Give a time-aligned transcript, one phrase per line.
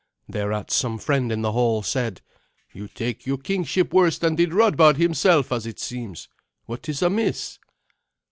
[0.27, 2.21] Thereat some friend in the hall said,
[2.73, 6.27] "You take your kingship worse than did Radbard himself, as it seems.
[6.65, 7.59] What is amiss?"